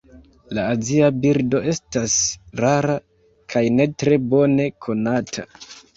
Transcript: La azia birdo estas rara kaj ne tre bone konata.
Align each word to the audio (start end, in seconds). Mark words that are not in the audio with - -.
La 0.57 0.61
azia 0.75 1.09
birdo 1.25 1.59
estas 1.73 2.15
rara 2.65 2.95
kaj 3.55 3.63
ne 3.77 3.87
tre 4.05 4.19
bone 4.33 4.71
konata. 4.87 5.47